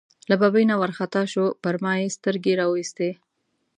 له 0.29 0.35
ببۍ 0.41 0.63
نه 0.71 0.75
وار 0.79 0.91
خطا 0.99 1.23
شو، 1.31 1.45
پر 1.63 1.75
ما 1.83 1.93
یې 2.01 2.13
سترګې 2.17 2.53
را 2.59 2.65
وایستې. 2.69 3.09